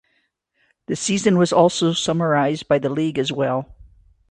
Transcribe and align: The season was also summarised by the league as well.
The 0.87 0.95
season 0.95 1.37
was 1.37 1.53
also 1.53 1.93
summarised 1.93 2.67
by 2.67 2.79
the 2.79 2.89
league 2.89 3.19
as 3.19 3.31
well. 3.31 3.75